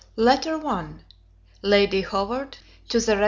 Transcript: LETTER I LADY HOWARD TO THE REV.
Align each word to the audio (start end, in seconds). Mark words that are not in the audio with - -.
LETTER 0.15 0.65
I 0.65 0.85
LADY 1.61 2.01
HOWARD 2.01 2.57
TO 2.89 2.99
THE 2.99 3.11
REV. 3.17 3.19